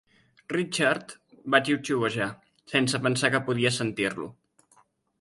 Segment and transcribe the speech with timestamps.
[0.53, 1.13] Richard
[1.57, 2.29] va xiuxiuejar,
[2.75, 4.35] sense pensar que podia sentir-lo.